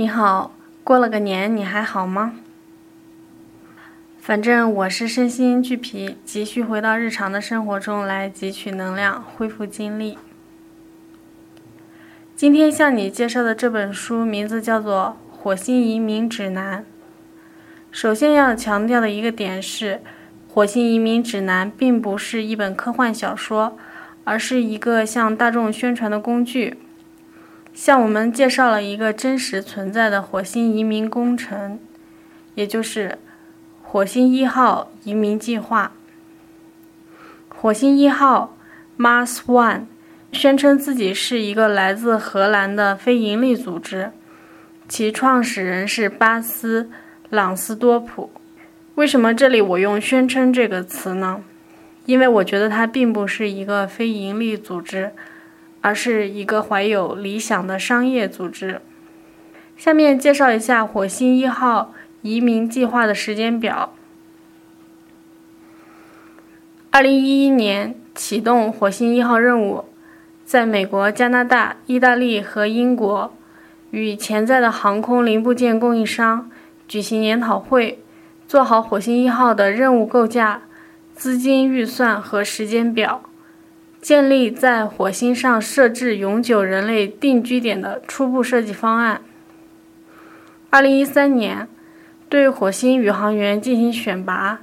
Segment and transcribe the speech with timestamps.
[0.00, 2.36] 你好，过了个年，你还好吗？
[4.18, 10.16] 反正我是身心俱疲，急需回到日常的生活中来汲取能量，恢复精力。
[12.34, 16.80] 今天向你介绍的这本书名字叫做《火星移民指南》。
[17.90, 19.96] 首先要强调的一个点是，
[20.48, 23.76] 《火星移民指南》并不是一本科幻小说，
[24.24, 26.78] 而是一个向大众宣传的工具，
[27.80, 31.80] 向我们介绍了一个真实存在的火星移民工程，
[32.54, 33.16] 也就是
[33.82, 35.92] 火星一号移民计划。
[37.48, 38.54] 火星一号
[38.98, 39.84] （Mars One）
[40.30, 44.10] 宣称自己是一个来自荷兰的非营利组织，
[44.86, 46.90] 其创始人是巴斯。
[47.30, 48.30] 朗斯多普，
[48.96, 51.40] 为什么这里我用“宣称”这个词呢？
[52.04, 55.12] 因为我觉得它并不是一个非营利组织，
[55.80, 58.80] 而是一个怀有理想的商业组织。
[59.76, 63.94] 下面介绍一下火星一号移民计划的时间表：
[66.90, 69.86] 二零一一年启动火星一号任务，
[70.44, 73.32] 在美国、加拿大、意大利和英国
[73.90, 76.50] 与潜在的航空零部件供应商。
[76.86, 78.00] 举行研讨会，
[78.48, 80.62] 做好火星一号的任务构架、
[81.14, 83.22] 资金预算和时间表，
[84.00, 89.20] 建立在火星上设置永久人类定居点的初步设计方案。
[90.70, 91.68] 二零一三年，
[92.28, 94.60] 对火星宇航员进行选拔，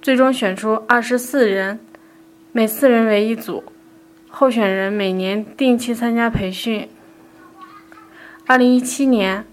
[0.00, 1.80] 最终选出二十四人，
[2.52, 3.64] 每四人为一组，
[4.28, 6.88] 候选人每年定期参加培训。
[8.46, 9.44] 二零一七年。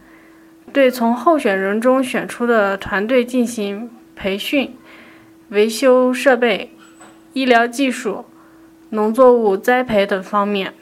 [0.72, 4.76] 对从候选人中选出的团队进行培训、
[5.50, 6.72] 维修设备、
[7.34, 8.26] 医疗技术、
[8.94, 10.74] 农作物栽培等方面。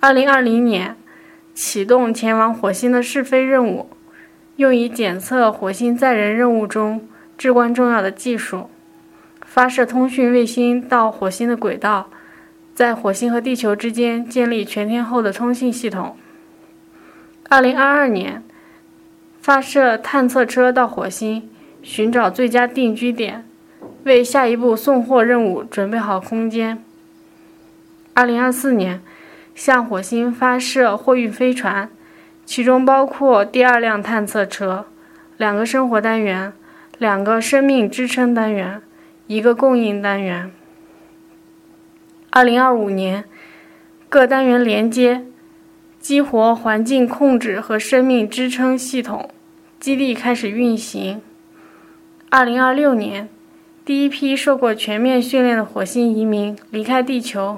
[0.00, 0.96] 二零二零年
[1.52, 3.90] 启动前往火星的试飞任务，
[4.56, 7.06] 用以检测火星载人任务中
[7.36, 8.70] 至关重要的技术，
[9.44, 12.08] 发射通讯卫星到火星的轨道，
[12.74, 16.16] 在火星和地球之间建立全天候的通信系统。
[17.48, 18.42] 二零二二年。
[19.40, 21.48] 发射探测车到火星，
[21.80, 23.47] 寻找最佳定居点，
[24.04, 26.82] 为下一步送货任务准备好空间。
[28.14, 29.02] 二零二四年，
[29.54, 31.90] 向火星发射货运飞船，
[32.44, 34.86] 其中包括第二辆探测车、
[35.36, 36.52] 两个生活单元、
[36.98, 38.80] 两个生命支撑单元、
[39.26, 40.50] 一个供应单元。
[42.30, 43.24] 二零二五年，
[44.08, 45.24] 各单元连接，
[45.98, 49.30] 激活环境控制和生命支撑系统。
[49.80, 51.22] 基地开始运行。
[52.30, 53.28] 二零二六年，
[53.88, 57.56] 第一批受过全面训练的火星移民离开地球。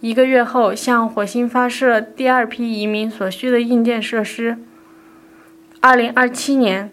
[0.00, 4.56] 一个月后，向火星发射第二批移民所需的硬件设施。
[5.82, 6.90] 二零二七年，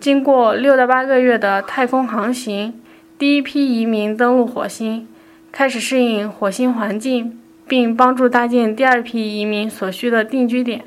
[0.00, 2.74] 经过六到八个月的太空航行，
[3.16, 5.06] 第一批移民登陆火星，
[5.52, 7.38] 开始适应火星环境，
[7.68, 10.82] 并帮助搭建第二批移民所需的定居点。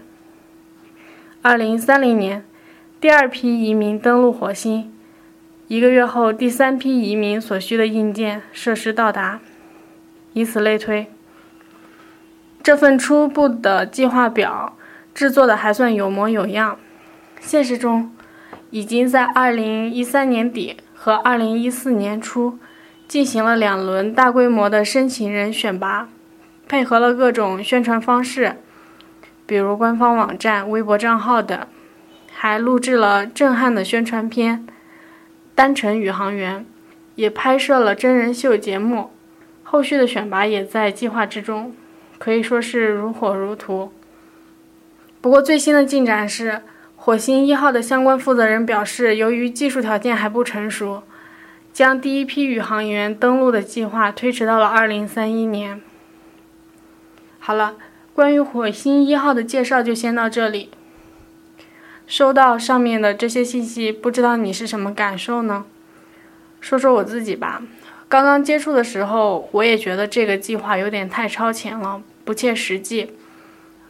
[1.42, 2.44] 二零三零年。
[3.00, 4.92] 第二批移民登陆火星，
[5.68, 9.42] 一个月后，第三批移民所需的硬件设施到达，
[10.32, 11.08] 以此类推。
[12.64, 14.78] 这份初步的计划表
[15.14, 16.80] 制作的还算有模有样，
[17.42, 18.12] 现实中
[18.70, 22.58] 已经在2013年底和2014年初
[23.06, 26.08] 进行了两轮大规模的申请人选拔，
[26.66, 28.56] 配合了各种宣传方式，
[29.46, 31.60] 比如官方网站、微博账号等。
[32.40, 34.68] 还录制了震撼的宣传片
[35.58, 36.60] 《单程宇航员》，
[37.16, 39.10] 也拍摄了真人秀节目，
[39.64, 41.76] 后续的选拔也在计划之中，
[42.20, 43.92] 可以说是如火如荼。
[45.20, 46.62] 不过最新的进展是，
[46.96, 51.02] 火星一号的相关负责人表示，由于技术条件还不成熟，
[51.74, 55.82] 将第一批宇航员登陆的计划推迟到了2031年。
[57.40, 57.78] 好了，
[58.14, 60.70] 关于火星一号的介绍就先到这里。
[62.08, 65.66] 收到上面的这些信息，不知道你是什么感受呢？
[66.62, 67.62] 说说我自己吧。
[68.08, 73.12] 刚刚接触的时候，我也觉得这个计划有点太超前了，不切实际，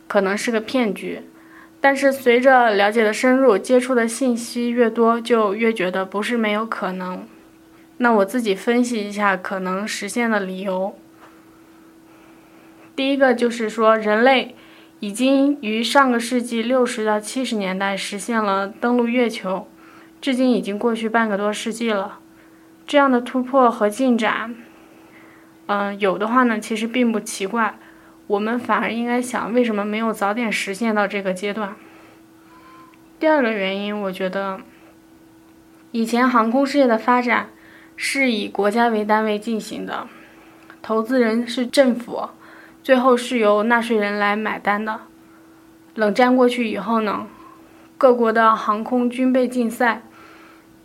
[0.08, 1.22] 可能是个骗局。
[1.80, 7.24] 但是随着了解的深入，接触的信息越多，就越觉得不是没有可能。
[7.98, 10.98] 那我自己分析一下可能实现的理由。
[12.96, 14.56] 第一个就是说，人类。
[15.00, 19.68] 已经于上个世纪六十到七十年代实现了登陆月球，
[20.20, 22.20] 至今已经过去半个多世纪了。
[22.88, 24.56] 这样的突破和进展，
[25.68, 27.78] 嗯，有的话呢，其实并不奇怪。
[28.26, 31.76] 我们反而应该想，为什么没有早点实现到这个阶段？
[33.20, 34.60] 第二个原因，我觉得
[35.92, 37.50] 以前航空事业的发展
[37.96, 40.08] 是以国家为单位进行的，
[40.82, 42.30] 投资人是政府，
[42.88, 45.02] 最后是由纳税人来买单的。
[45.96, 47.28] 冷战过去以后呢，
[47.98, 50.04] 各国的航空军备竞赛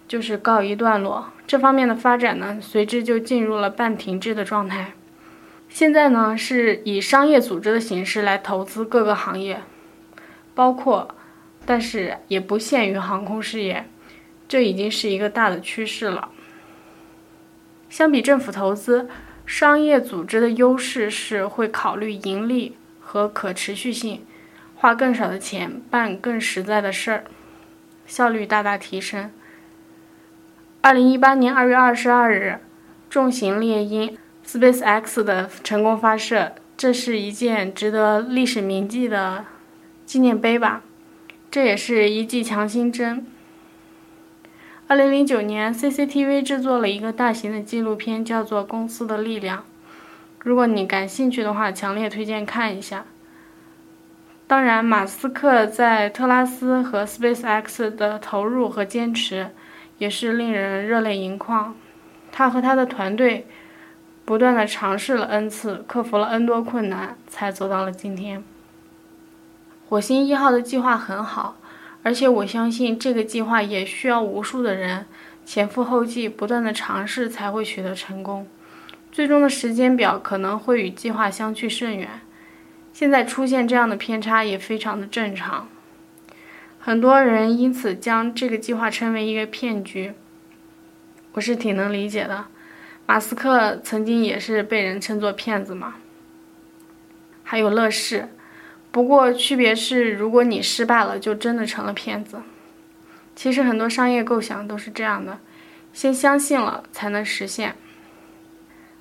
[0.08, 4.94] 就是告一段落，这方面的发展呢，随之就进入了半停滞的状态。
[5.68, 9.62] 现在呢，是以商业组织的形式来投资各个行业，
[10.56, 11.14] 包括。
[11.64, 13.88] 但是也不限于航空事业，
[14.48, 16.30] 这已经是一个大的趋势了。
[17.88, 19.08] 相比政府投资，
[19.44, 24.24] 商业组织的优势是会考虑盈利和可持续性，
[24.76, 27.24] 花更少的钱办更实在的事儿，
[28.06, 29.30] 效率大大提升。
[30.80, 32.60] 二零一八年二月二十二日，
[33.10, 34.16] 重型猎鹰
[34.46, 39.44] SpaceX 的成功发射，这是一件值得历史铭记的
[40.06, 40.82] 纪念碑吧。
[41.50, 43.26] 这也是一剂强心针。
[44.88, 49.58] 二零零九年，CCTV 制作了一个大型的纪录片，叫做《公司的力量》。
[50.40, 53.06] 如果你感兴趣的话，强烈推荐看一下。
[54.46, 59.50] 当然，马斯克在特拉斯和 SpaceX 的投入和坚持，
[59.96, 61.74] 也是令人热泪盈眶。
[62.30, 63.46] 他和他的团队
[64.26, 68.44] 不断的尝试了 N 次，克服了 N 多困难，才走到了今天。
[69.88, 71.56] 火星一号的计划很好，
[72.02, 75.06] 而且我相信这个计划也需要无数的人
[75.44, 78.46] 前赴后继，不断的尝试才会取得成功。
[79.12, 82.08] 最终的时间表可能会与计划相去甚远。
[82.92, 85.68] 现在出现这样的偏差也非常的正常，
[86.78, 90.12] 很多人因此将这个计划称为一个骗局。
[91.32, 92.46] 我是挺能理解的，
[93.06, 95.94] 马斯克曾经也是被人称作骗子嘛。
[97.42, 98.28] 还有乐视。
[98.92, 102.42] 不过，区别是，如果你失败了，就真的成了骗子。
[103.34, 105.38] 其实很多商业构想都是这样的，
[105.94, 107.74] 先相信了才能实现。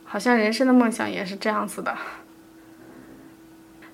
[0.06, 1.98] 好像人生的梦想也是这样子的。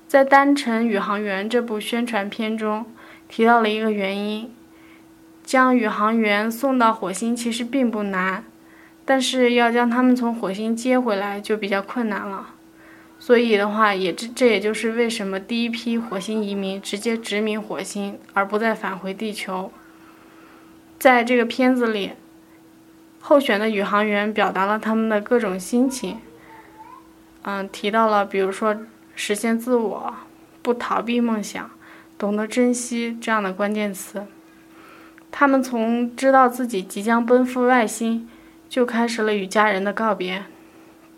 [0.08, 2.86] 在《单程宇航员》这部宣传片中
[3.28, 4.56] 提到了一个原因：
[5.44, 8.46] 将宇航员送到火星其实并不难，
[9.04, 12.54] 但是要将他们从火星接回来就比较困难了。
[13.20, 19.72] 所以的话，也这这也就是为什么第一批火星移民直接殖民火星，而不再返回地球。
[21.00, 22.12] 在这个片子里，
[23.20, 26.20] 候选的宇航员表达了他们的各种心情。
[27.42, 28.78] 嗯，提到了比如说
[29.16, 30.14] 实现自我、
[30.62, 31.70] 不逃避梦想、
[32.18, 34.26] 懂得珍惜这样的关键词。
[35.32, 38.30] 他们从知道自己即将奔赴外星，
[38.70, 40.46] 就开始了与家人的告别。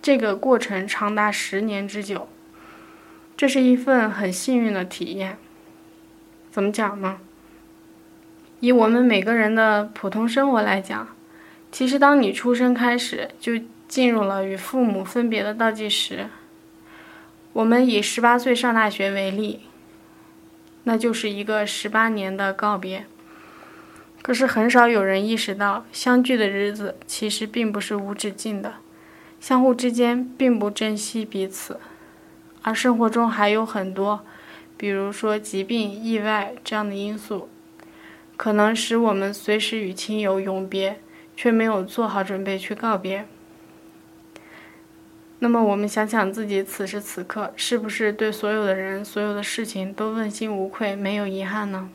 [0.01, 2.29] 这个过程长达十年之久，
[3.35, 5.37] 这是一份很幸运的体验。
[6.51, 7.19] 怎么讲呢？
[8.61, 11.07] 以我们每个人的普通生活来讲，
[11.71, 13.53] 其实当你出生开始，就
[13.87, 16.27] 进入了与父母分别的倒计时。
[17.53, 19.61] 我们以十八岁上大学为例，
[20.83, 23.05] 那就是一个十八年的告别。
[24.21, 28.75] 可是很少有人意识到，相聚的日子其实并不是无止境的。
[29.39, 31.79] 相互之间并不珍惜彼此，
[32.61, 34.25] 而生活中还有很多，
[34.77, 37.47] 比如说疾病、意外这样的因素，
[38.35, 40.99] 可能使我们随时与亲友永别，
[41.37, 43.25] 却没有做好准备去告别。
[45.39, 51.89] 那么，我们想想自己此时此刻，是不是对所有的人、所有的事情都问心无愧、没有遗憾呢？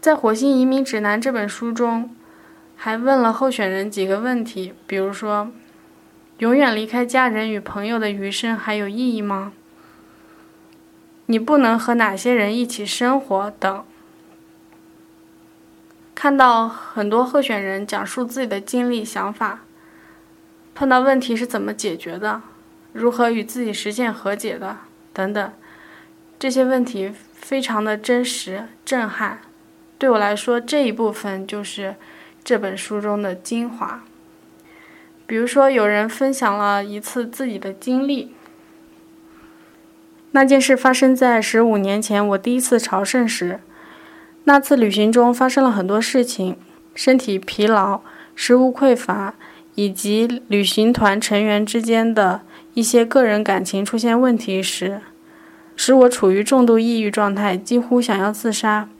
[0.00, 2.10] 在《火星移民指南》这本书中。
[2.76, 5.50] 还问了候选人几个问题，比如说，
[6.38, 9.52] 永远离开家人与朋友的余生还有意义吗？
[11.26, 13.84] 你不能和哪些人一起生活等。
[16.14, 19.60] 看到很多候选人讲述自己的经历、想法，
[20.74, 22.42] 碰到问题是怎么解决的，
[22.92, 24.76] 如何与自己实现和解的
[25.14, 25.52] 等等，
[26.38, 29.40] 这些问题非常的真实、震撼。
[29.98, 31.94] 对我来说，这一部分就是。
[32.44, 34.04] 这本书中的精华，
[35.26, 38.34] 比如说，有人分享了一次自己的经历。
[40.32, 43.60] 那件事发生在十五年前，我第一次朝圣时。
[44.44, 46.58] 那次旅行中发生了很多事情，
[46.94, 48.02] 身体疲劳、
[48.34, 49.32] 食物匮乏，
[49.74, 52.42] 以及旅行团成员之间的
[52.74, 55.00] 一些个人感情出现问题时，
[55.74, 58.90] 使我处于重度抑郁状态，几乎想要自杀。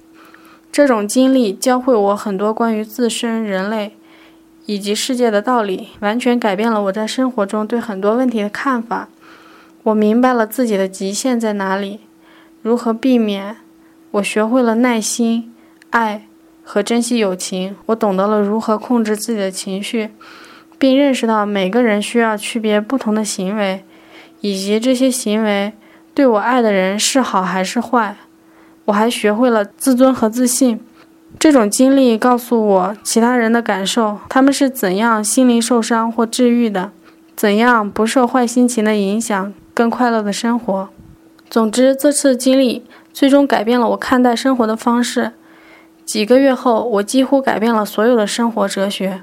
[0.74, 3.96] 这种经历教会我很多关于自身、人类
[4.66, 9.08] 以及世界的道理，完全改变了我在生活中对很多问题的看法。
[9.84, 12.00] 我明白了自己的极限在哪里，
[12.60, 13.58] 如何避免。
[14.10, 15.54] 我学会了耐心、
[15.90, 16.26] 爱
[16.64, 17.76] 和珍惜友情。
[17.86, 20.10] 我懂得了如何控制自己的情绪，
[20.76, 23.84] 并认识到每个人需要区别不同的行为，
[24.40, 25.72] 以及这些行为
[26.12, 28.16] 对我爱的人是好还是坏。
[28.86, 30.80] 我还学会了自尊和自信。
[31.38, 36.92] 这种经历告诉我其他人的感受，他们是怎样心灵受伤或治愈的，
[37.34, 40.88] 怎样不受坏心情的影响，更快乐的生活。
[41.50, 42.84] 总之，这次经历。
[43.14, 45.34] 最终改变了我看待生活的方式。
[46.04, 49.22] 几个月后，我几乎改变了所有的生活哲学。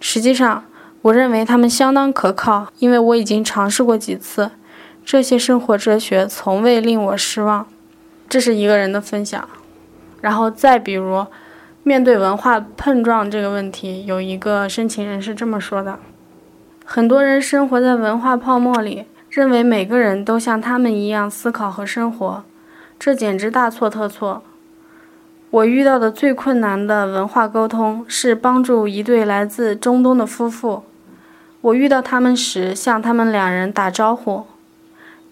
[0.00, 0.64] 实际上，
[1.02, 4.52] 我认为他们相当可靠，因为我已经尝试过几次。
[5.04, 7.66] 这些生活哲学从未令我失望。
[8.28, 9.48] 这是一个人的分享。
[10.20, 11.26] 然后再比如，
[11.82, 15.98] 面对文化碰撞这个问题，有一个申请人是这么说的：
[16.84, 22.44] 很多人生活在文化泡沫里，认为每个人都像他们一样思考和生活。
[22.98, 24.42] 这简直大错特错！
[25.50, 30.82] 我遇到的最困难的文化沟通是帮助一对来自中东的夫妇。
[31.60, 34.44] 我遇到他们时，向他们两人打招呼。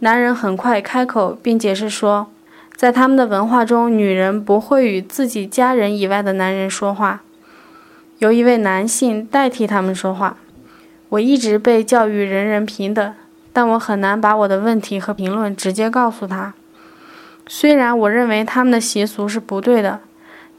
[0.01, 2.29] 男人很快开口并解释说，
[2.77, 7.23] 在他们的文化中，女人不会与自己家人以外的男人说话，
[8.19, 10.37] 由一位男性代替他们说话。
[11.11, 13.15] 我一直被教育人人平等，
[13.53, 16.53] 但我很难把我的问题和评论直接告诉他。
[17.47, 20.01] 虽然我认为他们的习俗是不对的，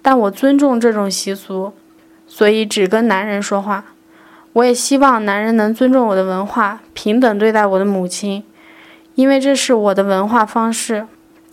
[0.02, 1.74] 但我尊重这种习俗，
[2.26, 3.84] 所以只跟男人说话。
[4.54, 8.42] 我也希望男人能尊重我的文化，平等对待我的母亲，
[9.16, 11.06] 因为这是我的文化方式。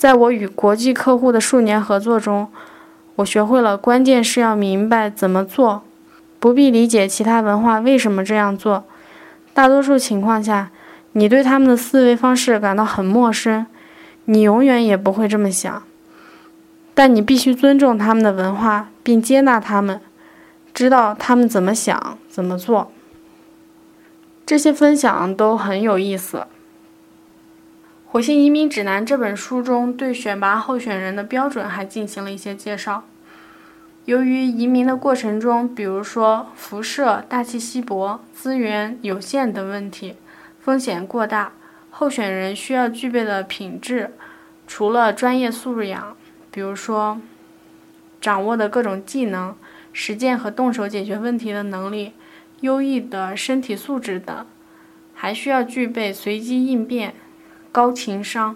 [0.02, 2.48] 在我与国际客户的数年合作中，
[3.14, 5.84] 我学会了关键是要明白怎么做，
[6.40, 8.82] 不必理解其他文化为什么这样做。
[9.54, 10.72] 大多数情况下，
[11.12, 13.64] 你对他们的思维方式感到很陌生。
[14.24, 15.84] 你永远也不会这么想，
[16.94, 20.00] 但你必须尊重他们的文化，并接纳他们，
[20.74, 22.90] 知道他们怎么想、怎么做。
[24.44, 26.38] 这些分享都很有意思。
[28.12, 33.04] 《火星移民指南》这本书中对选拔候选人的标准还进行了一些介绍。
[34.04, 40.16] 由于移民的过程中，比如说辐射、大气稀薄、资源有限等问题，
[40.60, 41.52] 风险过大。
[41.88, 44.10] 候选人需要具备的品质，
[44.66, 46.14] 除了专业素养，
[46.50, 47.18] 比如说
[48.20, 49.56] 掌握的各种技能、
[49.94, 52.12] 实践和动手解决问题的能力、
[52.60, 54.46] 优异的身体素质等，
[55.14, 57.14] 还需要具备随机应变、
[57.72, 58.54] 高情商、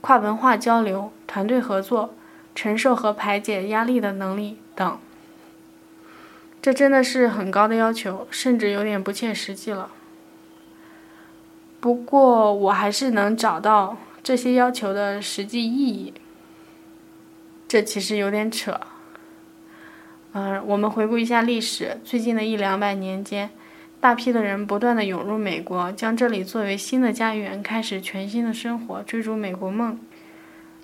[0.00, 2.14] 跨文化交流、团队合作、
[2.54, 4.98] 承受和排解压力的能力等。
[6.62, 9.90] 这真的是很高的要求，甚至有点不切实际了。
[11.80, 16.14] 不过，我还是能找到这些要求的实际意义。
[17.68, 18.80] 这其实有点扯。
[20.32, 23.50] 嗯，我们回顾一下历史，最近的一两百年间，
[24.04, 29.98] 大批的人不断的涌入美国，将这里作为新的家园，开始全新的生活，追逐美国梦。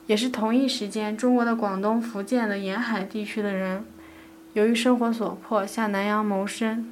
[0.07, 3.85] 也是同一时间，中国的广东、福建的沿海地区的人，
[4.55, 6.91] 由于生活所迫，下南洋谋生。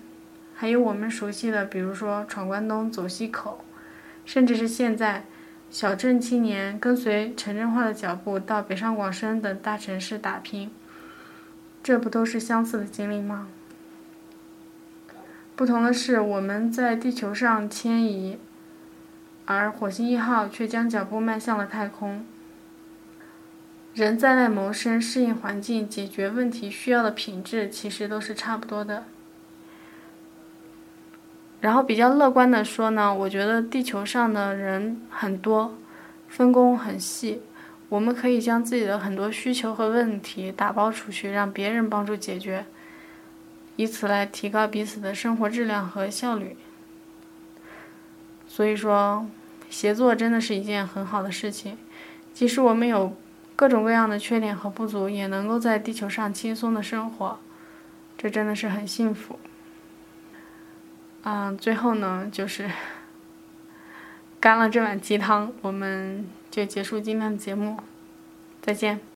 [0.54, 3.64] 还有我们熟悉的，比如说闯关东、走西口。
[4.26, 5.24] 甚至是现在，
[5.70, 10.70] 小镇青年跟随城镇化的脚步到北上广深等大城市打拼，
[11.82, 13.48] 这不都是相似的经历吗？
[15.58, 18.38] 不同的是，我们在地球上迁移，
[19.44, 22.24] 而火星一号却将脚步迈向了太空。
[23.92, 29.02] 人在外谋生、适应环境、解决问题需要的品质，其实都是差不多的。
[31.60, 35.76] 然后比较乐观的说呢，我觉得地球上的人很多，
[36.28, 37.42] 分工很细，
[37.88, 42.64] 我们可以将自己的很多需求和问题打包出去，让别人帮助解决，
[43.78, 46.56] 以此来提高彼此的生活质量和效率。
[48.48, 49.24] 所以说，
[49.70, 51.78] 协作真的是一件很好的事情，
[52.34, 53.16] 即使我们有
[53.54, 57.38] 各种各样的缺点和不足，也能够在地球上轻松的生活，
[58.16, 59.38] 这真的是很幸福。
[61.22, 62.68] 嗯，最后呢，就是
[64.40, 67.76] 干了这碗鸡汤，我们就结束今天的节目，
[68.60, 69.07] 再见。